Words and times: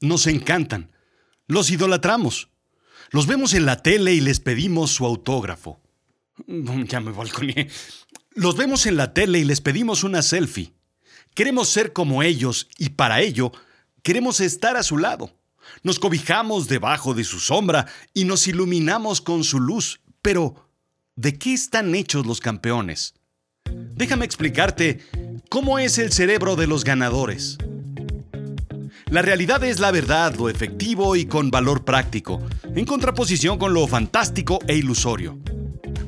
Nos 0.00 0.26
encantan. 0.26 0.90
Los 1.46 1.70
idolatramos. 1.70 2.48
Los 3.10 3.26
vemos 3.26 3.54
en 3.54 3.66
la 3.66 3.82
tele 3.82 4.14
y 4.14 4.20
les 4.20 4.40
pedimos 4.40 4.92
su 4.92 5.04
autógrafo. 5.04 5.80
Mm, 6.46 6.84
ya 6.84 7.00
me 7.00 7.12
balconé. 7.12 7.68
Los 8.34 8.56
vemos 8.56 8.86
en 8.86 8.96
la 8.96 9.12
tele 9.12 9.40
y 9.40 9.44
les 9.44 9.60
pedimos 9.60 10.04
una 10.04 10.22
selfie. 10.22 10.72
Queremos 11.34 11.68
ser 11.68 11.92
como 11.92 12.22
ellos 12.22 12.68
y 12.78 12.90
para 12.90 13.20
ello 13.20 13.52
queremos 14.02 14.40
estar 14.40 14.76
a 14.76 14.82
su 14.82 14.96
lado. 14.96 15.34
Nos 15.82 15.98
cobijamos 15.98 16.68
debajo 16.68 17.14
de 17.14 17.24
su 17.24 17.38
sombra 17.40 17.86
y 18.14 18.24
nos 18.24 18.46
iluminamos 18.46 19.20
con 19.20 19.44
su 19.44 19.60
luz. 19.60 20.00
Pero, 20.22 20.70
¿de 21.16 21.38
qué 21.38 21.52
están 21.52 21.94
hechos 21.94 22.26
los 22.26 22.40
campeones? 22.40 23.14
Déjame 23.94 24.24
explicarte 24.24 25.04
cómo 25.48 25.78
es 25.78 25.98
el 25.98 26.12
cerebro 26.12 26.56
de 26.56 26.66
los 26.66 26.84
ganadores. 26.84 27.58
La 29.10 29.22
realidad 29.22 29.64
es 29.64 29.80
la 29.80 29.90
verdad, 29.90 30.36
lo 30.36 30.48
efectivo 30.48 31.16
y 31.16 31.26
con 31.26 31.50
valor 31.50 31.84
práctico, 31.84 32.40
en 32.62 32.84
contraposición 32.84 33.58
con 33.58 33.74
lo 33.74 33.88
fantástico 33.88 34.60
e 34.68 34.76
ilusorio. 34.76 35.36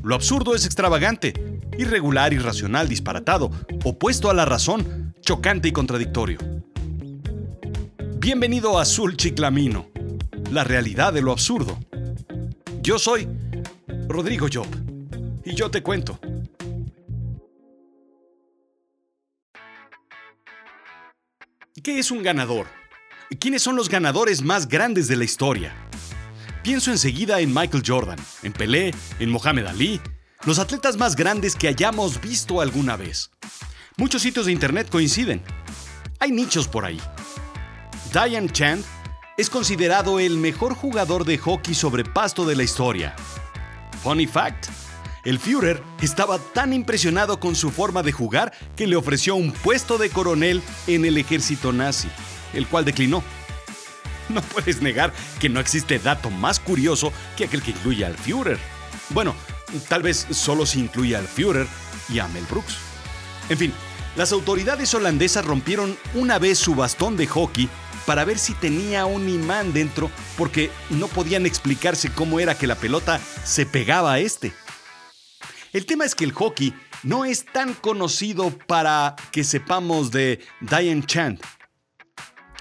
Lo 0.04 0.14
absurdo 0.14 0.54
es 0.54 0.64
extravagante, 0.66 1.34
irregular, 1.76 2.32
irracional, 2.32 2.88
disparatado, 2.88 3.50
opuesto 3.82 4.30
a 4.30 4.34
la 4.34 4.44
razón, 4.44 5.14
chocante 5.20 5.66
y 5.66 5.72
contradictorio. 5.72 6.38
Bienvenido 8.18 8.78
a 8.78 8.82
Azul 8.82 9.16
Chiclamino, 9.16 9.88
la 10.52 10.62
realidad 10.62 11.12
de 11.12 11.22
lo 11.22 11.32
absurdo. 11.32 11.76
Yo 12.82 13.00
soy 13.00 13.26
Rodrigo 14.06 14.46
Job 14.52 14.68
y 15.44 15.56
yo 15.56 15.72
te 15.72 15.82
cuento. 15.82 16.20
¿Qué 21.82 21.98
es 21.98 22.12
un 22.12 22.22
ganador? 22.22 22.81
¿Quiénes 23.38 23.62
son 23.62 23.76
los 23.76 23.88
ganadores 23.88 24.42
más 24.42 24.68
grandes 24.68 25.08
de 25.08 25.16
la 25.16 25.24
historia? 25.24 25.74
Pienso 26.62 26.90
enseguida 26.90 27.40
en 27.40 27.52
Michael 27.52 27.82
Jordan, 27.86 28.18
en 28.42 28.52
Pelé, 28.52 28.94
en 29.18 29.30
Mohamed 29.30 29.66
Ali, 29.66 30.00
los 30.44 30.58
atletas 30.58 30.96
más 30.96 31.16
grandes 31.16 31.56
que 31.56 31.68
hayamos 31.68 32.20
visto 32.20 32.60
alguna 32.60 32.96
vez. 32.96 33.30
Muchos 33.96 34.22
sitios 34.22 34.46
de 34.46 34.52
internet 34.52 34.88
coinciden. 34.90 35.42
Hay 36.18 36.30
nichos 36.30 36.68
por 36.68 36.84
ahí. 36.84 37.00
Diane 38.12 38.50
Chand 38.50 38.84
es 39.38 39.48
considerado 39.48 40.20
el 40.20 40.36
mejor 40.36 40.74
jugador 40.74 41.24
de 41.24 41.38
hockey 41.38 41.74
sobre 41.74 42.04
pasto 42.04 42.44
de 42.44 42.56
la 42.56 42.64
historia. 42.64 43.16
Funny 44.02 44.26
fact, 44.26 44.66
el 45.24 45.38
Führer 45.38 45.82
estaba 46.02 46.38
tan 46.38 46.72
impresionado 46.72 47.40
con 47.40 47.56
su 47.56 47.70
forma 47.70 48.02
de 48.02 48.12
jugar 48.12 48.52
que 48.76 48.86
le 48.86 48.96
ofreció 48.96 49.36
un 49.36 49.52
puesto 49.52 49.96
de 49.96 50.10
coronel 50.10 50.62
en 50.86 51.04
el 51.06 51.16
ejército 51.16 51.72
nazi 51.72 52.08
el 52.52 52.66
cual 52.66 52.84
declinó. 52.84 53.22
No 54.28 54.40
puedes 54.40 54.80
negar 54.80 55.12
que 55.40 55.48
no 55.48 55.60
existe 55.60 55.98
dato 55.98 56.30
más 56.30 56.60
curioso 56.60 57.12
que 57.36 57.44
aquel 57.44 57.62
que 57.62 57.72
incluye 57.72 58.04
al 58.04 58.16
Führer. 58.16 58.58
Bueno, 59.10 59.34
tal 59.88 60.02
vez 60.02 60.26
solo 60.30 60.64
si 60.64 60.80
incluye 60.80 61.16
al 61.16 61.26
Führer 61.26 61.66
y 62.08 62.18
a 62.18 62.28
Mel 62.28 62.44
Brooks. 62.48 62.76
En 63.48 63.58
fin, 63.58 63.72
las 64.16 64.32
autoridades 64.32 64.94
holandesas 64.94 65.44
rompieron 65.44 65.96
una 66.14 66.38
vez 66.38 66.58
su 66.58 66.74
bastón 66.74 67.16
de 67.16 67.26
hockey 67.26 67.68
para 68.06 68.24
ver 68.24 68.38
si 68.38 68.54
tenía 68.54 69.06
un 69.06 69.28
imán 69.28 69.72
dentro 69.72 70.10
porque 70.36 70.70
no 70.90 71.08
podían 71.08 71.46
explicarse 71.46 72.10
cómo 72.10 72.40
era 72.40 72.56
que 72.56 72.66
la 72.66 72.74
pelota 72.74 73.20
se 73.44 73.66
pegaba 73.66 74.12
a 74.12 74.18
este. 74.18 74.52
El 75.72 75.86
tema 75.86 76.04
es 76.04 76.14
que 76.14 76.24
el 76.24 76.32
hockey 76.32 76.74
no 77.02 77.24
es 77.24 77.44
tan 77.44 77.74
conocido 77.74 78.50
para 78.66 79.16
que 79.30 79.44
sepamos 79.44 80.10
de 80.10 80.44
Diane 80.60 81.04
Chand, 81.06 81.40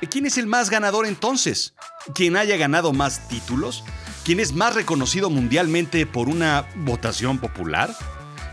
¿Quién 0.10 0.26
es 0.26 0.38
el 0.38 0.48
más 0.48 0.70
ganador 0.70 1.06
entonces? 1.06 1.76
¿Quién 2.16 2.36
haya 2.36 2.58
ganado 2.58 2.92
más 2.92 3.28
títulos? 3.28 3.84
¿Quién 4.26 4.40
es 4.40 4.52
más 4.52 4.74
reconocido 4.74 5.30
mundialmente 5.30 6.06
por 6.08 6.28
una 6.28 6.68
votación 6.76 7.38
popular? 7.38 7.96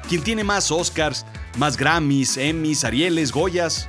¿Quién 0.09 0.23
tiene 0.23 0.45
más 0.45 0.71
Oscars, 0.71 1.25
más 1.57 1.77
Grammys, 1.77 2.37
Emmys, 2.37 2.85
Arieles, 2.85 3.33
Goyas? 3.33 3.89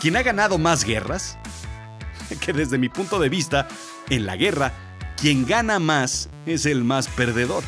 ¿Quién 0.00 0.16
ha 0.16 0.22
ganado 0.22 0.58
más 0.58 0.84
guerras? 0.84 1.38
Que 2.40 2.54
desde 2.54 2.78
mi 2.78 2.88
punto 2.88 3.18
de 3.18 3.28
vista, 3.28 3.68
en 4.08 4.24
la 4.24 4.36
guerra, 4.36 4.72
quien 5.20 5.44
gana 5.44 5.78
más 5.78 6.30
es 6.46 6.64
el 6.64 6.82
más 6.82 7.06
perdedor. 7.08 7.62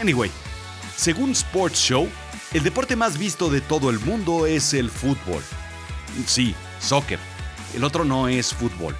Anyway, 0.00 0.30
según 0.96 1.30
Sports 1.30 1.78
Show, 1.78 2.08
el 2.52 2.62
deporte 2.62 2.96
más 2.96 3.16
visto 3.16 3.48
de 3.48 3.62
todo 3.62 3.88
el 3.88 3.98
mundo 4.00 4.46
es 4.46 4.74
el 4.74 4.90
fútbol. 4.90 5.42
Sí, 6.26 6.54
soccer 6.80 7.29
el 7.74 7.84
otro 7.84 8.04
no 8.04 8.28
es 8.28 8.54
fútbol. 8.54 8.96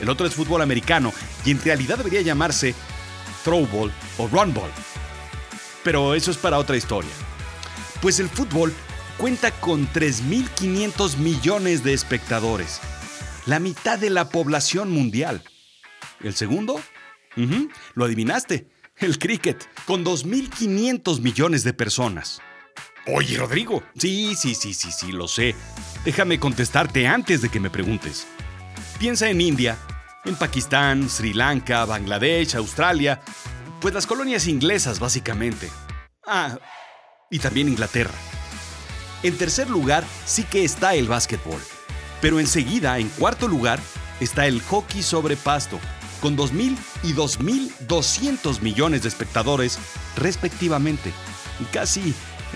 El 0.00 0.08
otro 0.08 0.26
es 0.26 0.34
fútbol 0.34 0.62
americano 0.62 1.12
y 1.44 1.52
en 1.52 1.62
realidad 1.62 1.98
debería 1.98 2.22
llamarse 2.22 2.74
throwball 3.44 3.92
o 4.18 4.28
runball. 4.28 4.70
Pero 5.82 6.14
eso 6.14 6.30
es 6.30 6.36
para 6.36 6.58
otra 6.58 6.76
historia. 6.76 7.10
Pues 8.00 8.18
el 8.18 8.28
fútbol 8.28 8.72
cuenta 9.18 9.50
con 9.52 9.88
3.500 9.88 11.16
millones 11.18 11.84
de 11.84 11.92
espectadores, 11.92 12.80
la 13.46 13.60
mitad 13.60 13.98
de 13.98 14.10
la 14.10 14.28
población 14.28 14.90
mundial. 14.90 15.42
¿El 16.20 16.34
segundo? 16.34 16.80
lo 17.94 18.04
adivinaste, 18.04 18.68
el 18.98 19.18
cricket, 19.18 19.68
con 19.86 20.04
2.500 20.04 21.20
millones 21.20 21.64
de 21.64 21.72
personas. 21.72 22.40
Oye, 23.06 23.36
Rodrigo. 23.36 23.82
Sí, 23.98 24.34
sí, 24.36 24.54
sí, 24.54 24.72
sí, 24.72 24.92
sí, 24.92 25.12
lo 25.12 25.28
sé. 25.28 25.54
Déjame 26.04 26.38
contestarte 26.38 27.06
antes 27.06 27.40
de 27.40 27.48
que 27.48 27.60
me 27.60 27.70
preguntes. 27.70 28.26
Piensa 28.98 29.30
en 29.30 29.40
India, 29.40 29.78
en 30.26 30.36
Pakistán, 30.36 31.08
Sri 31.08 31.32
Lanka, 31.32 31.86
Bangladesh, 31.86 32.56
Australia, 32.56 33.22
pues 33.80 33.94
las 33.94 34.06
colonias 34.06 34.46
inglesas 34.46 35.00
básicamente. 35.00 35.70
Ah, 36.26 36.58
y 37.30 37.38
también 37.38 37.68
Inglaterra. 37.68 38.12
En 39.22 39.38
tercer 39.38 39.70
lugar 39.70 40.04
sí 40.26 40.44
que 40.44 40.62
está 40.62 40.94
el 40.94 41.08
básquetbol, 41.08 41.60
pero 42.20 42.38
enseguida, 42.38 42.98
en 42.98 43.08
cuarto 43.08 43.48
lugar, 43.48 43.80
está 44.20 44.46
el 44.46 44.60
hockey 44.60 45.02
sobre 45.02 45.36
pasto, 45.36 45.80
con 46.20 46.36
2.000 46.36 46.76
y 47.02 47.14
2.200 47.14 48.60
millones 48.60 49.02
de 49.02 49.08
espectadores 49.08 49.78
respectivamente. 50.16 51.12
Casi 51.72 52.14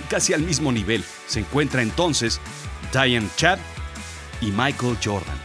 Casi 0.08 0.32
al 0.32 0.42
mismo 0.42 0.72
nivel 0.72 1.04
se 1.26 1.41
encuentra 1.41 1.82
entonces 1.82 2.41
Diane 2.93 3.28
Chad 3.37 3.59
y 4.41 4.47
Michael 4.47 4.97
Jordan. 5.03 5.38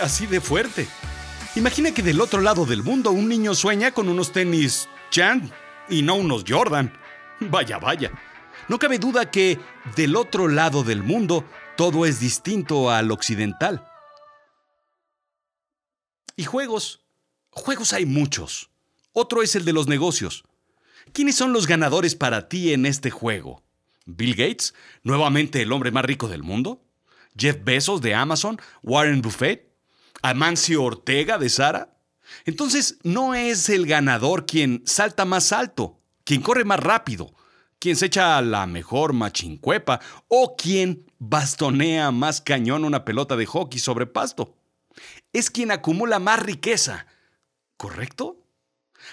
Así 0.00 0.26
de 0.26 0.40
fuerte. 0.40 0.86
Imagina 1.56 1.92
que 1.92 2.02
del 2.02 2.20
otro 2.20 2.40
lado 2.40 2.66
del 2.66 2.82
mundo 2.82 3.10
un 3.10 3.28
niño 3.28 3.54
sueña 3.54 3.92
con 3.92 4.08
unos 4.08 4.32
tenis 4.32 4.88
Chad 5.10 5.38
y 5.88 6.02
no 6.02 6.16
unos 6.16 6.44
Jordan. 6.46 6.92
Vaya, 7.40 7.78
vaya. 7.78 8.12
No 8.68 8.78
cabe 8.78 8.98
duda 8.98 9.30
que 9.30 9.58
del 9.96 10.16
otro 10.16 10.48
lado 10.48 10.84
del 10.84 11.02
mundo 11.02 11.44
todo 11.76 12.04
es 12.04 12.20
distinto 12.20 12.90
al 12.90 13.10
occidental. 13.10 13.86
Y 16.36 16.44
juegos. 16.44 17.04
Juegos 17.50 17.92
hay 17.92 18.06
muchos. 18.06 18.70
Otro 19.12 19.42
es 19.42 19.56
el 19.56 19.64
de 19.64 19.72
los 19.72 19.88
negocios. 19.88 20.44
¿Quiénes 21.12 21.34
son 21.34 21.52
los 21.52 21.66
ganadores 21.66 22.14
para 22.14 22.48
ti 22.48 22.72
en 22.72 22.86
este 22.86 23.10
juego? 23.10 23.62
¿Bill 24.08 24.34
Gates, 24.34 24.74
nuevamente 25.02 25.60
el 25.60 25.70
hombre 25.70 25.90
más 25.90 26.04
rico 26.04 26.28
del 26.28 26.42
mundo? 26.42 26.82
¿Jeff 27.36 27.62
Bezos 27.62 28.00
de 28.00 28.14
Amazon? 28.14 28.58
¿Warren 28.82 29.20
Buffett? 29.20 29.70
¿Amancio 30.22 30.82
Ortega 30.82 31.36
de 31.38 31.50
Sara? 31.50 31.98
Entonces 32.46 32.98
no 33.02 33.34
es 33.34 33.68
el 33.68 33.86
ganador 33.86 34.46
quien 34.46 34.82
salta 34.86 35.24
más 35.24 35.52
alto, 35.52 36.00
quien 36.24 36.40
corre 36.40 36.64
más 36.64 36.80
rápido, 36.80 37.34
quien 37.78 37.96
se 37.96 38.06
echa 38.06 38.40
la 38.40 38.66
mejor 38.66 39.12
machincuepa 39.12 40.00
o 40.26 40.56
quien 40.56 41.06
bastonea 41.18 42.10
más 42.10 42.40
cañón 42.40 42.84
una 42.84 43.04
pelota 43.04 43.36
de 43.36 43.46
hockey 43.46 43.78
sobre 43.78 44.06
pasto. 44.06 44.56
Es 45.32 45.50
quien 45.50 45.70
acumula 45.70 46.18
más 46.18 46.40
riqueza, 46.40 47.06
¿correcto? 47.76 48.42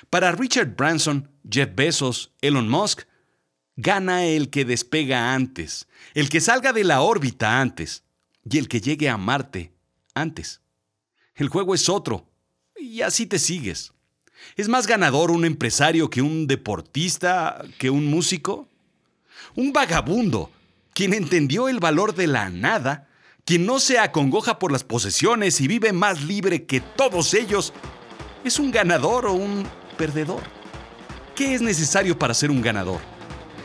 Para 0.09 0.31
Richard 0.31 0.75
Branson, 0.75 1.29
Jeff 1.49 1.69
Bezos, 1.75 2.33
Elon 2.41 2.69
Musk, 2.69 3.03
gana 3.75 4.25
el 4.25 4.49
que 4.49 4.65
despega 4.65 5.33
antes, 5.33 5.87
el 6.13 6.29
que 6.29 6.41
salga 6.41 6.73
de 6.73 6.83
la 6.83 7.01
órbita 7.01 7.59
antes 7.59 8.03
y 8.49 8.57
el 8.57 8.67
que 8.67 8.81
llegue 8.81 9.09
a 9.09 9.17
Marte 9.17 9.73
antes. 10.13 10.61
El 11.35 11.49
juego 11.49 11.75
es 11.75 11.89
otro, 11.89 12.29
y 12.77 13.01
así 13.01 13.25
te 13.25 13.39
sigues. 13.39 13.93
¿Es 14.55 14.69
más 14.69 14.87
ganador 14.87 15.31
un 15.31 15.45
empresario 15.45 16.09
que 16.09 16.21
un 16.21 16.47
deportista, 16.47 17.63
que 17.77 17.89
un 17.89 18.05
músico? 18.05 18.69
Un 19.55 19.73
vagabundo, 19.73 20.51
quien 20.93 21.13
entendió 21.13 21.67
el 21.67 21.79
valor 21.79 22.15
de 22.15 22.27
la 22.27 22.49
nada, 22.49 23.09
quien 23.43 23.65
no 23.65 23.79
se 23.79 23.99
acongoja 23.99 24.59
por 24.59 24.71
las 24.71 24.83
posesiones 24.83 25.59
y 25.61 25.67
vive 25.67 25.93
más 25.93 26.23
libre 26.23 26.65
que 26.65 26.79
todos 26.79 27.33
ellos, 27.33 27.73
¿es 28.43 28.59
un 28.59 28.71
ganador 28.71 29.25
o 29.25 29.33
un 29.33 29.67
perdedor? 29.97 30.41
¿Qué 31.35 31.53
es 31.53 31.61
necesario 31.61 32.17
para 32.17 32.33
ser 32.33 32.49
un 32.49 32.61
ganador? 32.61 33.14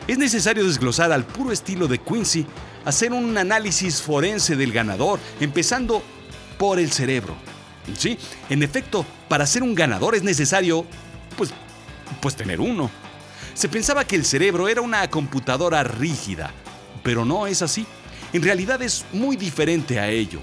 Es 0.06 0.18
necesario 0.18 0.64
desglosar 0.64 1.12
al 1.12 1.24
puro 1.24 1.52
estilo 1.52 1.86
de 1.86 1.98
Quincy, 1.98 2.46
hacer 2.84 3.12
un 3.12 3.36
análisis 3.36 4.02
forense 4.02 4.56
del 4.56 4.72
ganador, 4.72 5.18
empezando 5.40 6.02
por 6.58 6.78
el 6.78 6.90
cerebro. 6.90 7.34
Sí, 7.96 8.18
en 8.48 8.62
efecto, 8.62 9.04
para 9.28 9.46
ser 9.46 9.62
un 9.62 9.74
ganador 9.74 10.14
es 10.14 10.22
necesario, 10.22 10.84
pues, 11.36 11.50
pues 12.20 12.36
tener 12.36 12.60
uno. 12.60 12.90
Se 13.54 13.68
pensaba 13.68 14.04
que 14.04 14.16
el 14.16 14.24
cerebro 14.24 14.68
era 14.68 14.80
una 14.80 15.08
computadora 15.10 15.82
rígida, 15.82 16.50
pero 17.02 17.24
no 17.24 17.46
es 17.46 17.62
así. 17.62 17.86
En 18.32 18.42
realidad 18.42 18.80
es 18.82 19.04
muy 19.12 19.36
diferente 19.36 19.98
a 19.98 20.08
ello. 20.08 20.40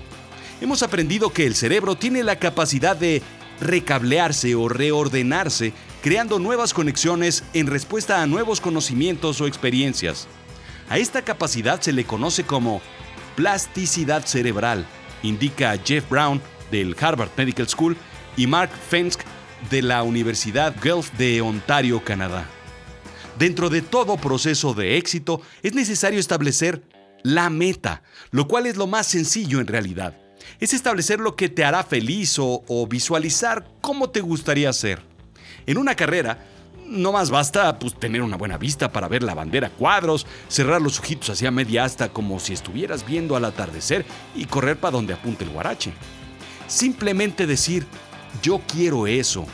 Hemos 0.60 0.84
aprendido 0.84 1.32
que 1.32 1.46
el 1.46 1.56
cerebro 1.56 1.96
tiene 1.96 2.24
la 2.24 2.38
capacidad 2.38 2.96
de 2.96 3.22
recablearse 3.62 4.56
o 4.56 4.68
reordenarse, 4.68 5.74
creando 6.02 6.40
nuevas 6.40 6.74
conexiones 6.74 7.44
en 7.54 7.68
respuesta 7.68 8.22
a 8.22 8.28
nuevos 8.28 8.62
conocimientos 8.62 9.42
o 9.42 9.48
experiencias. 9.48 10.28
A 10.90 10.98
esta 10.98 11.22
capacidad 11.22 11.82
se 11.82 11.94
le 11.94 12.06
conoce 12.06 12.44
como 12.44 12.82
plasticidad 13.36 14.26
cerebral, 14.26 14.86
indica 15.24 15.78
Jeff 15.84 16.10
Brown 16.10 16.42
del 16.72 16.96
Harvard 17.00 17.30
Medical 17.38 17.68
School 17.68 17.98
y 18.36 18.48
Mark 18.48 18.72
Fensk 18.90 19.22
de 19.70 19.82
la 19.82 20.04
Universidad 20.04 20.76
Guelph 20.82 21.12
de 21.14 21.42
Ontario, 21.42 22.04
Canadá. 22.04 22.48
Dentro 23.38 23.70
de 23.70 23.82
todo 23.82 24.18
proceso 24.18 24.74
de 24.74 24.98
éxito 24.98 25.42
es 25.62 25.74
necesario 25.74 26.20
establecer 26.20 26.82
la 27.24 27.50
meta, 27.50 28.04
lo 28.32 28.48
cual 28.48 28.66
es 28.66 28.78
lo 28.78 28.88
más 28.88 29.08
sencillo 29.08 29.60
en 29.60 29.68
realidad. 29.68 30.18
Es 30.60 30.74
establecer 30.74 31.20
lo 31.20 31.36
que 31.36 31.50
te 31.50 31.64
hará 31.64 31.84
feliz 31.84 32.38
o, 32.40 32.88
visualizar 32.90 33.68
cómo 33.82 34.10
te 34.10 34.22
gustaría 34.22 34.72
ser. 34.74 35.02
En 35.68 35.78
una 35.78 35.96
carrera, 35.96 36.40
no 36.86 37.12
más 37.12 37.30
basta 37.30 37.78
pues, 37.78 37.94
tener 37.94 38.22
una 38.22 38.38
buena 38.38 38.58
vista 38.58 38.90
para 38.90 39.10
ver 39.10 39.22
la 39.22 39.36
bandera 39.36 39.70
cuadros, 39.70 40.26
cerrar 40.48 40.82
los 40.82 40.98
ojitos 41.00 41.30
hacia 41.30 41.52
media 41.52 41.84
asta 41.84 42.08
como 42.08 42.40
si 42.40 42.54
estuvieras 42.54 43.06
viendo 43.06 43.36
al 43.36 43.44
atardecer 43.44 44.06
y 44.34 44.46
correr 44.46 44.78
para 44.78 44.94
donde 44.94 45.14
apunte 45.14 45.44
el 45.44 45.50
guarache. 45.50 45.92
Simplemente 46.68 47.46
decir, 47.46 47.86
yo 48.42 48.62
quiero 48.66 49.08
eso, 49.08 49.46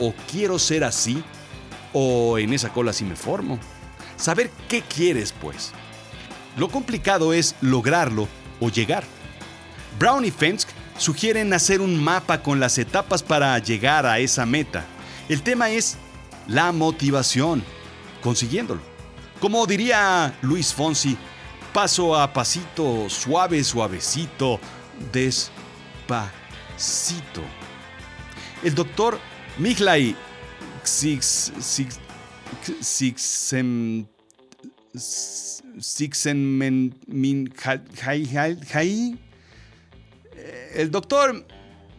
o 0.00 0.12
quiero 0.30 0.58
ser 0.58 0.82
así, 0.82 1.22
o 1.92 2.38
en 2.38 2.52
esa 2.52 2.72
cola 2.72 2.92
sí 2.92 3.04
me 3.04 3.14
formo. 3.14 3.60
Saber 4.16 4.50
qué 4.68 4.82
quieres, 4.82 5.32
pues. 5.32 5.70
Lo 6.56 6.68
complicado 6.68 7.32
es 7.32 7.54
lograrlo 7.60 8.26
o 8.60 8.68
llegar. 8.68 9.04
Brown 9.98 10.24
y 10.24 10.32
Fensk 10.32 10.68
sugieren 10.98 11.52
hacer 11.52 11.80
un 11.80 12.02
mapa 12.02 12.42
con 12.42 12.58
las 12.58 12.78
etapas 12.78 13.22
para 13.22 13.56
llegar 13.60 14.06
a 14.06 14.18
esa 14.18 14.44
meta. 14.44 14.84
El 15.28 15.42
tema 15.42 15.70
es 15.70 15.96
la 16.48 16.72
motivación, 16.72 17.62
consiguiéndolo. 18.22 18.80
Como 19.40 19.66
diría 19.66 20.36
Luis 20.42 20.72
Fonsi, 20.72 21.16
paso 21.72 22.16
a 22.16 22.32
pasito, 22.32 23.08
suave, 23.08 23.64
suavecito, 23.64 24.60
despacito. 25.12 25.52
El 28.62 28.74
doctor 28.74 29.18
Mihlai 29.58 30.14
Six, 30.84 31.52
six, 31.60 32.00
Sixen, 32.80 34.08
Sixen 35.78 36.58
Min, 36.58 37.52
el 40.74 40.90
doctor 40.90 41.46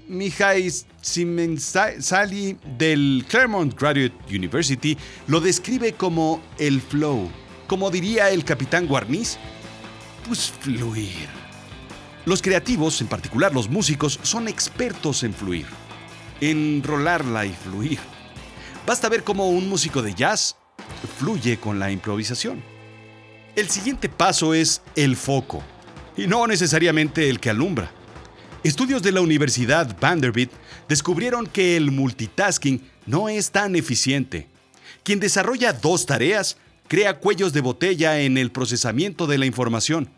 Mihai 0.07 0.71
Simensali 1.01 2.57
del 2.77 3.25
Claremont 3.27 3.73
Graduate 3.79 4.13
University 4.29 4.97
lo 5.27 5.39
describe 5.39 5.93
como 5.93 6.41
el 6.57 6.81
flow. 6.81 7.29
Como 7.67 7.89
diría 7.89 8.29
el 8.29 8.43
capitán 8.43 8.87
Guarniz, 8.87 9.37
pues 10.27 10.51
fluir. 10.59 11.27
Los 12.25 12.41
creativos, 12.41 13.01
en 13.01 13.07
particular 13.07 13.53
los 13.53 13.69
músicos, 13.69 14.19
son 14.23 14.47
expertos 14.47 15.23
en 15.23 15.33
fluir, 15.33 15.65
en 16.39 16.81
rolarla 16.83 17.45
y 17.45 17.53
fluir. 17.53 17.99
Basta 18.85 19.09
ver 19.09 19.23
cómo 19.23 19.49
un 19.49 19.67
músico 19.67 20.01
de 20.01 20.13
jazz 20.13 20.55
fluye 21.17 21.57
con 21.57 21.79
la 21.79 21.91
improvisación. 21.91 22.63
El 23.55 23.69
siguiente 23.69 24.09
paso 24.09 24.53
es 24.53 24.81
el 24.95 25.15
foco, 25.15 25.63
y 26.17 26.27
no 26.27 26.47
necesariamente 26.47 27.29
el 27.29 27.39
que 27.39 27.49
alumbra. 27.49 27.91
Estudios 28.63 29.03
de 29.03 29.11
la 29.11 29.19
Universidad 29.19 29.93
Vanderbilt 29.99 30.49
descubrieron 30.87 31.47
que 31.47 31.75
el 31.75 31.91
multitasking 31.91 32.81
no 33.05 33.27
es 33.27 33.51
tan 33.51 33.75
eficiente. 33.75 34.47
Quien 35.03 35.19
desarrolla 35.19 35.73
dos 35.73 36.05
tareas 36.05 36.55
crea 36.87 37.19
cuellos 37.19 37.51
de 37.51 37.59
botella 37.59 38.21
en 38.21 38.37
el 38.37 38.51
procesamiento 38.51 39.27
de 39.27 39.37
la 39.37 39.45
información. 39.45 40.09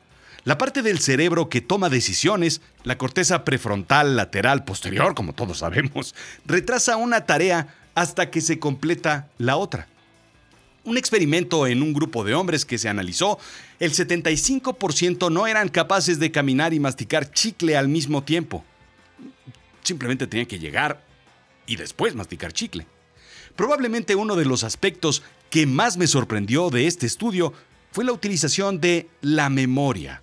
La 0.43 0.59
parte 0.59 0.83
del 0.83 0.99
cerebro 0.99 1.49
que 1.49 1.61
toma 1.61 1.89
decisiones, 1.89 2.61
la 2.83 2.99
corteza 2.99 3.43
prefrontal 3.45 4.15
lateral 4.15 4.63
posterior, 4.63 5.15
como 5.15 5.33
todos 5.33 5.57
sabemos, 5.57 6.13
retrasa 6.45 6.97
una 6.97 7.25
tarea 7.25 7.73
hasta 7.95 8.29
que 8.29 8.41
se 8.41 8.59
completa 8.59 9.27
la 9.39 9.57
otra. 9.57 9.87
Un 10.85 10.97
experimento 10.97 11.67
en 11.67 11.81
un 11.81 11.93
grupo 11.93 12.23
de 12.23 12.35
hombres 12.35 12.63
que 12.63 12.77
se 12.77 12.87
analizó, 12.87 13.39
el 13.79 13.91
75% 13.91 15.31
no 15.31 15.47
eran 15.47 15.69
capaces 15.69 16.19
de 16.19 16.31
caminar 16.31 16.73
y 16.73 16.79
masticar 16.79 17.31
chicle 17.31 17.75
al 17.75 17.87
mismo 17.87 18.23
tiempo. 18.23 18.63
Simplemente 19.81 20.27
tenían 20.27 20.47
que 20.47 20.59
llegar 20.59 21.03
y 21.65 21.75
después 21.75 22.15
masticar 22.15 22.53
chicle. 22.53 22.85
Probablemente 23.55 24.15
uno 24.15 24.35
de 24.35 24.45
los 24.45 24.63
aspectos 24.63 25.23
que 25.49 25.65
más 25.65 25.97
me 25.97 26.07
sorprendió 26.07 26.69
de 26.69 26.87
este 26.87 27.05
estudio 27.05 27.51
fue 27.91 28.05
la 28.05 28.13
utilización 28.13 28.79
de 28.79 29.09
la 29.21 29.49
memoria, 29.49 30.21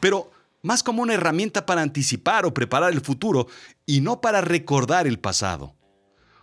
pero 0.00 0.32
más 0.62 0.82
como 0.82 1.02
una 1.02 1.14
herramienta 1.14 1.64
para 1.64 1.82
anticipar 1.82 2.44
o 2.44 2.54
preparar 2.54 2.92
el 2.92 3.00
futuro 3.00 3.46
y 3.86 4.00
no 4.00 4.20
para 4.20 4.40
recordar 4.40 5.06
el 5.06 5.18
pasado 5.18 5.74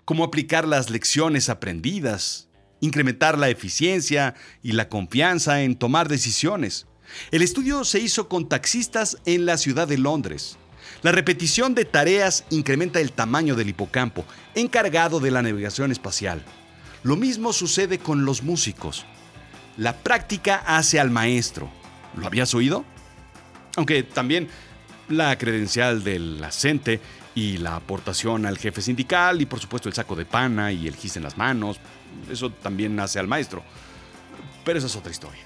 cómo 0.10 0.24
aplicar 0.24 0.68
las 0.68 0.90
lecciones 0.90 1.50
aprendidas, 1.50 2.49
incrementar 2.82 3.38
la 3.38 3.50
eficiencia 3.50 4.36
y 4.64 4.74
la 4.74 4.90
confianza 4.90 5.62
en 5.62 5.76
tomar 5.76 6.08
decisiones. 6.08 6.88
El 7.32 7.42
estudio 7.42 7.84
se 7.84 8.00
hizo 8.00 8.30
con 8.30 8.48
taxistas 8.48 9.18
en 9.26 9.46
la 9.46 9.58
ciudad 9.58 9.88
de 9.88 9.98
Londres. 9.98 10.58
La 11.02 11.12
repetición 11.12 11.76
de 11.76 11.86
tareas 11.86 12.46
incrementa 12.50 13.00
el 13.00 13.12
tamaño 13.12 13.56
del 13.56 13.70
hipocampo, 13.70 14.26
encargado 14.56 15.20
de 15.20 15.32
la 15.32 15.42
navegación 15.42 15.92
espacial. 15.92 16.44
Lo 17.04 17.16
mismo 17.16 17.54
sucede 17.54 18.00
con 18.00 18.26
los 18.26 18.44
músicos. 18.44 19.06
La 19.78 19.96
práctica 19.96 20.62
hace 20.66 21.00
al 21.00 21.10
maestro. 21.10 21.72
¿Lo 22.18 22.28
habías 22.28 22.54
oído? 22.54 22.84
Aunque 23.78 24.04
también 24.04 24.50
la 25.10 25.38
credencial 25.38 26.04
del 26.04 26.44
acente 26.44 27.00
y 27.36 27.58
la 27.58 27.76
aportación 27.76 28.46
al 28.46 28.58
jefe 28.58 28.82
sindical 28.82 29.42
y 29.42 29.46
por 29.46 29.60
supuesto 29.60 29.90
el 29.90 29.96
saco 29.96 30.16
de 30.16 30.26
pana 30.26 30.72
y 30.72 30.88
el 30.88 30.96
gis 30.96 31.18
en 31.18 31.24
las 31.24 31.38
manos. 31.38 31.80
Eso 32.32 32.52
también 32.52 33.00
hace 33.00 33.20
al 33.20 33.28
maestro. 33.28 33.64
Pero 34.64 34.78
esa 34.78 34.88
es 34.88 34.96
otra 34.96 35.12
historia. 35.12 35.42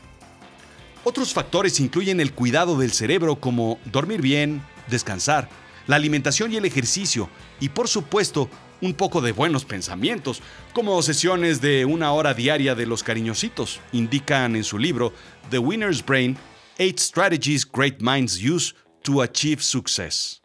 Otros 1.04 1.34
factores 1.34 1.80
incluyen 1.80 2.20
el 2.20 2.34
cuidado 2.34 2.78
del 2.78 2.94
cerebro 2.94 3.36
como 3.36 3.80
dormir 3.86 4.22
bien, 4.22 4.62
descansar, 4.88 5.50
la 5.88 5.98
alimentación 5.98 6.54
y 6.54 6.58
el 6.58 6.66
ejercicio 6.66 7.30
y 7.60 7.70
por 7.70 7.90
supuesto 7.90 8.50
un 8.82 8.94
poco 8.94 9.22
de 9.22 9.32
buenos 9.32 9.64
pensamientos, 9.64 10.42
como 10.74 11.02
sesiones 11.02 11.62
de 11.62 11.86
una 11.86 12.12
hora 12.12 12.34
diaria 12.34 12.76
de 12.76 12.86
los 12.86 13.02
cariñositos, 13.02 13.80
indican 13.94 14.58
en 14.58 14.64
su 14.66 14.78
libro 14.78 15.14
The 15.50 15.60
Winner's 15.60 16.06
Brain, 16.06 16.38
Eight 16.78 17.00
Strategies 17.00 17.66
Great 17.70 18.02
Minds 18.02 18.42
Use 18.44 18.74
to 19.04 19.22
Achieve 19.22 19.62
Success. 19.62 20.42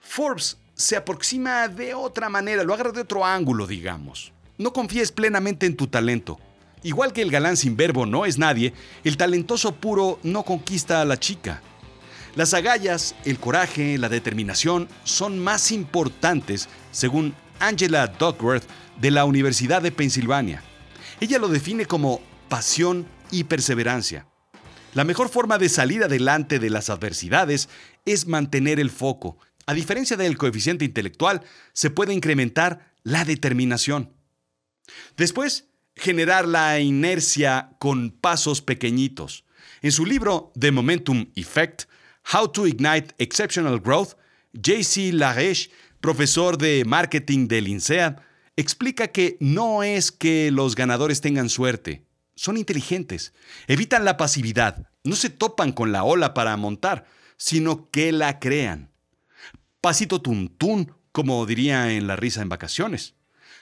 Forbes 0.00 0.58
se 0.74 0.96
aproxima 0.96 1.68
de 1.68 1.94
otra 1.94 2.28
manera, 2.28 2.64
lo 2.64 2.74
agarra 2.74 2.92
de 2.92 3.02
otro 3.02 3.24
ángulo, 3.24 3.66
digamos. 3.66 4.32
No 4.58 4.72
confíes 4.72 5.12
plenamente 5.12 5.66
en 5.66 5.76
tu 5.76 5.86
talento. 5.86 6.38
Igual 6.82 7.12
que 7.12 7.22
el 7.22 7.30
galán 7.30 7.56
sin 7.56 7.76
verbo 7.76 8.06
no 8.06 8.24
es 8.24 8.38
nadie, 8.38 8.72
el 9.04 9.16
talentoso 9.16 9.74
puro 9.74 10.18
no 10.22 10.42
conquista 10.42 11.00
a 11.00 11.04
la 11.04 11.18
chica. 11.18 11.62
Las 12.34 12.54
agallas, 12.54 13.14
el 13.24 13.38
coraje, 13.38 13.98
la 13.98 14.08
determinación 14.08 14.88
son 15.04 15.38
más 15.38 15.72
importantes, 15.72 16.68
según 16.90 17.34
Angela 17.58 18.06
Duckworth 18.06 18.64
de 19.00 19.10
la 19.10 19.24
Universidad 19.24 19.82
de 19.82 19.92
Pensilvania. 19.92 20.62
Ella 21.20 21.38
lo 21.38 21.48
define 21.48 21.86
como 21.86 22.20
pasión 22.48 23.06
y 23.30 23.44
perseverancia. 23.44 24.29
La 24.92 25.04
mejor 25.04 25.28
forma 25.28 25.58
de 25.58 25.68
salir 25.68 26.02
adelante 26.02 26.58
de 26.58 26.68
las 26.68 26.90
adversidades 26.90 27.68
es 28.04 28.26
mantener 28.26 28.80
el 28.80 28.90
foco. 28.90 29.38
A 29.66 29.74
diferencia 29.74 30.16
del 30.16 30.36
coeficiente 30.36 30.84
intelectual, 30.84 31.42
se 31.72 31.90
puede 31.90 32.12
incrementar 32.12 32.92
la 33.04 33.24
determinación. 33.24 34.12
Después, 35.16 35.68
generar 35.94 36.48
la 36.48 36.80
inercia 36.80 37.76
con 37.78 38.10
pasos 38.10 38.62
pequeñitos. 38.62 39.44
En 39.80 39.92
su 39.92 40.04
libro 40.04 40.52
The 40.58 40.72
Momentum 40.72 41.30
Effect, 41.36 41.84
How 42.32 42.48
to 42.48 42.66
Ignite 42.66 43.14
Exceptional 43.18 43.78
Growth, 43.78 44.14
JC 44.52 45.12
Lareche, 45.12 45.70
profesor 46.00 46.58
de 46.58 46.84
marketing 46.84 47.46
del 47.46 47.68
INSEAD, 47.68 48.16
explica 48.56 49.08
que 49.08 49.36
no 49.40 49.84
es 49.84 50.10
que 50.10 50.50
los 50.50 50.74
ganadores 50.74 51.20
tengan 51.20 51.48
suerte, 51.48 52.04
son 52.40 52.56
inteligentes, 52.56 53.34
evitan 53.66 54.06
la 54.06 54.16
pasividad, 54.16 54.88
no 55.04 55.14
se 55.14 55.28
topan 55.28 55.72
con 55.72 55.92
la 55.92 56.04
ola 56.04 56.32
para 56.32 56.56
montar, 56.56 57.04
sino 57.36 57.90
que 57.90 58.12
la 58.12 58.38
crean. 58.38 58.88
pasito 59.82 60.22
tuntún, 60.22 60.90
como 61.12 61.44
diría 61.44 61.92
en 61.92 62.06
La 62.06 62.16
risa 62.16 62.40
en 62.40 62.48
vacaciones. 62.48 63.12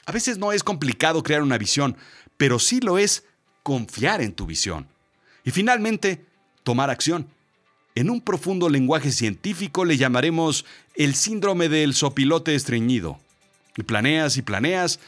A 0.06 0.12
veces 0.12 0.38
no 0.38 0.52
es 0.52 0.62
complicado 0.62 1.24
crear 1.24 1.42
una 1.42 1.58
visión, 1.58 1.96
pero 2.36 2.60
sí 2.60 2.78
lo 2.78 2.98
es 2.98 3.24
confiar 3.64 4.20
en 4.20 4.32
tu 4.32 4.46
visión. 4.46 4.86
Y 5.42 5.50
finalmente, 5.50 6.24
tomar 6.62 6.88
acción. 6.88 7.26
En 7.96 8.10
un 8.10 8.20
profundo 8.20 8.68
lenguaje 8.68 9.10
científico 9.10 9.84
le 9.84 9.96
llamaremos 9.96 10.64
el 10.94 11.16
síndrome 11.16 11.68
del 11.68 11.94
sopilote 11.94 12.54
estreñido. 12.54 13.18
Planeas 13.86 14.36
y 14.36 14.42
planeas, 14.42 15.00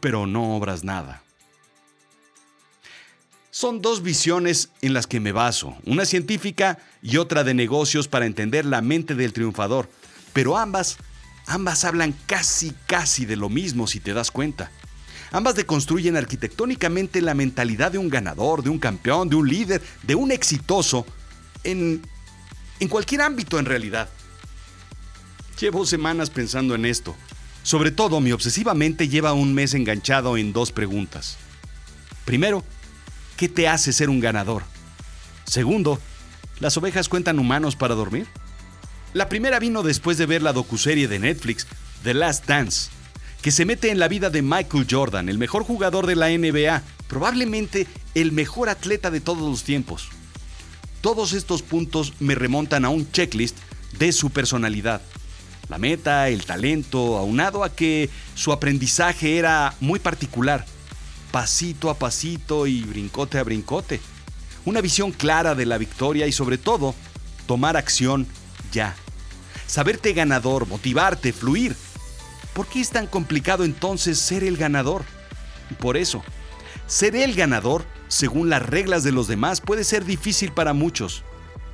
pero 0.00 0.26
no 0.26 0.56
obras 0.56 0.82
nada. 0.82 1.22
Son 3.58 3.82
dos 3.82 4.04
visiones 4.04 4.70
en 4.82 4.92
las 4.92 5.08
que 5.08 5.18
me 5.18 5.32
baso, 5.32 5.76
una 5.84 6.04
científica 6.04 6.78
y 7.02 7.16
otra 7.16 7.42
de 7.42 7.54
negocios 7.54 8.06
para 8.06 8.24
entender 8.24 8.64
la 8.64 8.82
mente 8.82 9.16
del 9.16 9.32
triunfador, 9.32 9.90
pero 10.32 10.56
ambas, 10.56 10.96
ambas 11.48 11.84
hablan 11.84 12.14
casi, 12.26 12.72
casi 12.86 13.26
de 13.26 13.34
lo 13.34 13.48
mismo 13.48 13.88
si 13.88 13.98
te 13.98 14.14
das 14.14 14.30
cuenta. 14.30 14.70
Ambas 15.32 15.56
deconstruyen 15.56 16.16
arquitectónicamente 16.16 17.20
la 17.20 17.34
mentalidad 17.34 17.90
de 17.90 17.98
un 17.98 18.08
ganador, 18.08 18.62
de 18.62 18.70
un 18.70 18.78
campeón, 18.78 19.28
de 19.28 19.34
un 19.34 19.48
líder, 19.48 19.82
de 20.04 20.14
un 20.14 20.30
exitoso, 20.30 21.04
en, 21.64 22.00
en 22.78 22.88
cualquier 22.88 23.22
ámbito 23.22 23.58
en 23.58 23.64
realidad. 23.64 24.08
Llevo 25.58 25.84
semanas 25.84 26.30
pensando 26.30 26.76
en 26.76 26.84
esto. 26.84 27.16
Sobre 27.64 27.90
todo, 27.90 28.20
mi 28.20 28.30
obsesivamente 28.30 29.08
lleva 29.08 29.32
un 29.32 29.52
mes 29.52 29.74
enganchado 29.74 30.36
en 30.36 30.52
dos 30.52 30.70
preguntas. 30.70 31.38
Primero, 32.24 32.62
¿qué 33.38 33.48
te 33.48 33.68
hace 33.68 33.92
ser 33.94 34.10
un 34.10 34.20
ganador? 34.20 34.64
Segundo, 35.44 35.98
¿las 36.58 36.76
ovejas 36.76 37.08
cuentan 37.08 37.38
humanos 37.38 37.76
para 37.76 37.94
dormir? 37.94 38.26
La 39.14 39.28
primera 39.28 39.60
vino 39.60 39.82
después 39.82 40.18
de 40.18 40.26
ver 40.26 40.42
la 40.42 40.52
docuserie 40.52 41.08
de 41.08 41.20
Netflix, 41.20 41.66
The 42.02 42.14
Last 42.14 42.46
Dance, 42.46 42.90
que 43.40 43.52
se 43.52 43.64
mete 43.64 43.90
en 43.90 44.00
la 44.00 44.08
vida 44.08 44.28
de 44.28 44.42
Michael 44.42 44.88
Jordan, 44.90 45.28
el 45.28 45.38
mejor 45.38 45.62
jugador 45.62 46.06
de 46.06 46.16
la 46.16 46.28
NBA, 46.28 46.82
probablemente 47.06 47.86
el 48.14 48.32
mejor 48.32 48.68
atleta 48.68 49.10
de 49.10 49.20
todos 49.20 49.48
los 49.48 49.62
tiempos. 49.62 50.08
Todos 51.00 51.32
estos 51.32 51.62
puntos 51.62 52.14
me 52.18 52.34
remontan 52.34 52.84
a 52.84 52.88
un 52.88 53.10
checklist 53.12 53.56
de 54.00 54.10
su 54.10 54.30
personalidad. 54.30 55.00
La 55.68 55.78
meta, 55.78 56.28
el 56.28 56.44
talento, 56.44 57.16
aunado 57.16 57.62
a 57.62 57.70
que 57.70 58.10
su 58.34 58.52
aprendizaje 58.52 59.38
era 59.38 59.74
muy 59.80 60.00
particular 60.00 60.66
pasito 61.30 61.90
a 61.90 61.94
pasito 61.98 62.66
y 62.66 62.82
brincote 62.82 63.38
a 63.38 63.44
brincote. 63.44 64.00
Una 64.64 64.80
visión 64.80 65.12
clara 65.12 65.54
de 65.54 65.66
la 65.66 65.78
victoria 65.78 66.26
y 66.26 66.32
sobre 66.32 66.58
todo, 66.58 66.94
tomar 67.46 67.76
acción 67.76 68.26
ya. 68.72 68.94
Saberte 69.66 70.12
ganador, 70.12 70.66
motivarte, 70.66 71.32
fluir. 71.32 71.76
¿Por 72.52 72.66
qué 72.66 72.80
es 72.80 72.90
tan 72.90 73.06
complicado 73.06 73.64
entonces 73.64 74.18
ser 74.18 74.44
el 74.44 74.56
ganador? 74.56 75.04
Por 75.78 75.96
eso, 75.96 76.22
ser 76.86 77.16
el 77.16 77.34
ganador, 77.34 77.84
según 78.08 78.50
las 78.50 78.62
reglas 78.62 79.04
de 79.04 79.12
los 79.12 79.28
demás, 79.28 79.60
puede 79.60 79.84
ser 79.84 80.04
difícil 80.04 80.52
para 80.52 80.72
muchos. 80.72 81.22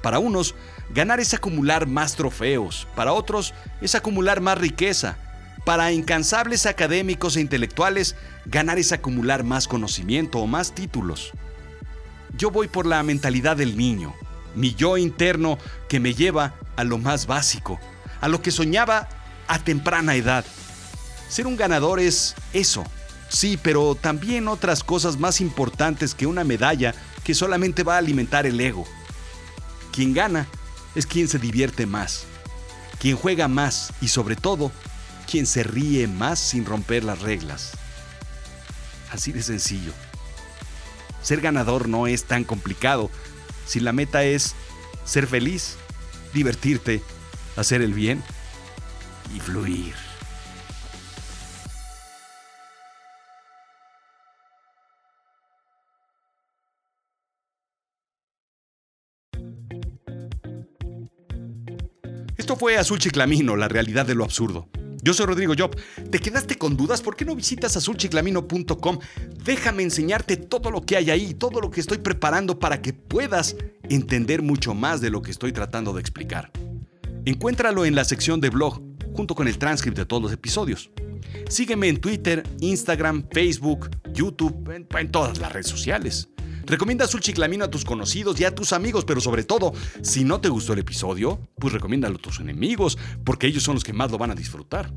Para 0.02 0.18
unos, 0.18 0.54
ganar 0.90 1.20
es 1.20 1.32
acumular 1.32 1.86
más 1.86 2.16
trofeos, 2.16 2.86
para 2.94 3.12
otros 3.12 3.54
es 3.80 3.94
acumular 3.94 4.40
más 4.40 4.58
riqueza, 4.58 5.16
para 5.64 5.92
incansables 5.92 6.66
académicos 6.66 7.36
e 7.36 7.40
intelectuales, 7.40 8.16
ganar 8.44 8.78
es 8.78 8.92
acumular 8.92 9.44
más 9.44 9.66
conocimiento 9.66 10.38
o 10.38 10.46
más 10.46 10.74
títulos. 10.74 11.32
Yo 12.36 12.50
voy 12.50 12.68
por 12.68 12.86
la 12.86 13.02
mentalidad 13.02 13.56
del 13.56 13.76
niño, 13.76 14.14
mi 14.54 14.74
yo 14.74 14.98
interno 14.98 15.58
que 15.88 16.00
me 16.00 16.14
lleva 16.14 16.54
a 16.76 16.84
lo 16.84 16.98
más 16.98 17.26
básico, 17.26 17.80
a 18.20 18.28
lo 18.28 18.42
que 18.42 18.50
soñaba 18.50 19.08
a 19.48 19.58
temprana 19.58 20.14
edad. 20.16 20.44
Ser 21.28 21.46
un 21.46 21.56
ganador 21.56 21.98
es 21.98 22.34
eso, 22.52 22.84
sí, 23.28 23.58
pero 23.60 23.94
también 23.94 24.48
otras 24.48 24.84
cosas 24.84 25.18
más 25.18 25.40
importantes 25.40 26.14
que 26.14 26.26
una 26.26 26.44
medalla 26.44 26.94
que 27.24 27.34
solamente 27.34 27.82
va 27.82 27.94
a 27.94 27.98
alimentar 27.98 28.46
el 28.46 28.60
ego. 28.60 28.86
Quien 29.92 30.12
gana 30.12 30.46
es 30.94 31.06
quien 31.06 31.28
se 31.28 31.38
divierte 31.38 31.86
más, 31.86 32.24
quien 32.98 33.16
juega 33.16 33.48
más 33.48 33.92
y 34.00 34.08
sobre 34.08 34.36
todo 34.36 34.70
quien 35.24 35.46
se 35.46 35.62
ríe 35.62 36.06
más 36.06 36.38
sin 36.38 36.64
romper 36.64 37.04
las 37.04 37.20
reglas. 37.20 37.72
Así 39.10 39.32
de 39.32 39.42
sencillo. 39.42 39.92
Ser 41.22 41.40
ganador 41.40 41.88
no 41.88 42.06
es 42.06 42.24
tan 42.24 42.44
complicado 42.44 43.10
si 43.66 43.80
la 43.80 43.92
meta 43.92 44.24
es 44.24 44.54
ser 45.04 45.26
feliz, 45.26 45.76
divertirte, 46.32 47.02
hacer 47.56 47.82
el 47.82 47.94
bien 47.94 48.22
y 49.34 49.40
fluir. 49.40 49.94
Esto 62.36 62.56
fue 62.56 62.76
Azul 62.76 62.98
Chiclamino, 62.98 63.56
la 63.56 63.68
realidad 63.68 64.04
de 64.04 64.14
lo 64.14 64.22
absurdo. 64.22 64.68
Yo 65.04 65.12
soy 65.12 65.26
Rodrigo 65.26 65.52
Job. 65.56 65.76
¿Te 66.10 66.18
quedaste 66.18 66.56
con 66.56 66.78
dudas? 66.78 67.02
¿Por 67.02 67.14
qué 67.14 67.26
no 67.26 67.36
visitas 67.36 67.76
azulchiclamino.com? 67.76 68.98
Déjame 69.44 69.82
enseñarte 69.82 70.38
todo 70.38 70.70
lo 70.70 70.80
que 70.80 70.96
hay 70.96 71.10
ahí, 71.10 71.34
todo 71.34 71.60
lo 71.60 71.70
que 71.70 71.80
estoy 71.80 71.98
preparando 71.98 72.58
para 72.58 72.80
que 72.80 72.94
puedas 72.94 73.54
entender 73.82 74.40
mucho 74.40 74.72
más 74.72 75.02
de 75.02 75.10
lo 75.10 75.20
que 75.20 75.30
estoy 75.30 75.52
tratando 75.52 75.92
de 75.92 76.00
explicar. 76.00 76.50
Encuéntralo 77.26 77.84
en 77.84 77.94
la 77.94 78.04
sección 78.04 78.40
de 78.40 78.48
blog, 78.48 78.80
junto 79.14 79.34
con 79.34 79.46
el 79.46 79.58
transcript 79.58 79.98
de 79.98 80.06
todos 80.06 80.22
los 80.22 80.32
episodios. 80.32 80.90
Sígueme 81.50 81.88
en 81.88 81.98
Twitter, 81.98 82.42
Instagram, 82.60 83.26
Facebook, 83.30 83.90
YouTube, 84.14 84.70
en, 84.70 84.86
en 84.98 85.10
todas 85.10 85.38
las 85.38 85.52
redes 85.52 85.68
sociales. 85.68 86.30
Recomienda 86.66 87.04
Azul 87.04 87.20
Chiclamino 87.20 87.64
a 87.64 87.70
tus 87.70 87.84
conocidos 87.84 88.40
y 88.40 88.44
a 88.44 88.54
tus 88.54 88.72
amigos, 88.72 89.04
pero 89.04 89.20
sobre 89.20 89.44
todo, 89.44 89.72
si 90.02 90.24
no 90.24 90.40
te 90.40 90.48
gustó 90.48 90.72
el 90.72 90.78
episodio, 90.80 91.38
pues 91.58 91.72
recomiéndalo 91.72 92.16
a 92.16 92.18
tus 92.18 92.40
enemigos, 92.40 92.98
porque 93.24 93.46
ellos 93.46 93.62
son 93.62 93.74
los 93.74 93.84
que 93.84 93.92
más 93.92 94.10
lo 94.10 94.18
van 94.18 94.30
a 94.30 94.34
disfrutar. 94.34 94.92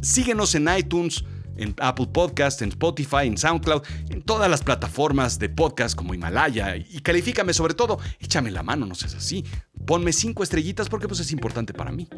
Síguenos 0.00 0.54
en 0.54 0.68
iTunes, 0.76 1.24
en 1.56 1.74
Apple 1.78 2.08
Podcast, 2.12 2.62
en 2.62 2.70
Spotify, 2.70 3.26
en 3.26 3.36
SoundCloud, 3.36 3.82
en 4.08 4.22
todas 4.22 4.50
las 4.50 4.62
plataformas 4.62 5.38
de 5.38 5.48
podcast 5.48 5.94
como 5.94 6.14
Himalaya 6.14 6.76
y 6.76 7.00
califícame 7.00 7.52
sobre 7.52 7.74
todo, 7.74 7.98
échame 8.18 8.50
la 8.50 8.62
mano, 8.62 8.86
no 8.86 8.94
seas 8.94 9.14
así. 9.14 9.44
Ponme 9.86 10.12
cinco 10.12 10.42
estrellitas 10.42 10.88
porque 10.88 11.08
pues 11.08 11.20
es 11.20 11.32
importante 11.32 11.74
para 11.74 11.92
mí. 11.92 12.08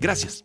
Gracias. 0.00 0.42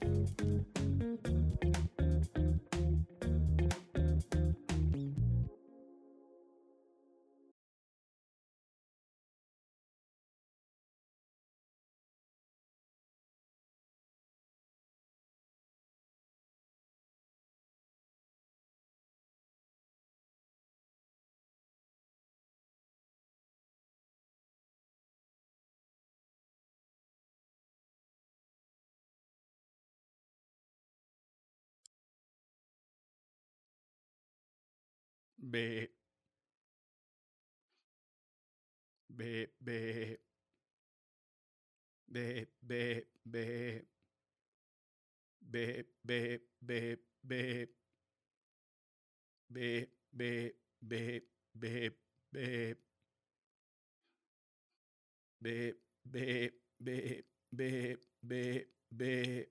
B. 35.39 35.87
B, 39.15 39.47
B. 39.63 40.17
B, 42.11 42.45
B, 42.65 43.01
B. 43.29 43.81
B, 45.51 45.83
B, 46.05 46.39
B, 46.65 46.95
B. 47.27 47.67
B, 49.51 49.87
B, 50.15 50.51
B, 50.87 51.21
B, 51.59 51.89
B. 52.31 52.75
B, 55.41 55.73
B, 56.11 56.49
B, 56.83 57.23
B, 57.51 57.95
B, 58.23 58.65
B. 58.95 59.45